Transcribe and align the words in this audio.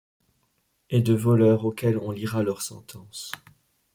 Et 0.89 0.99
de 1.03 1.13
voleurs 1.13 1.63
auxquels 1.63 1.99
on 1.99 2.09
lira 2.09 2.41
leur 2.41 2.63
sentence. 2.63 3.31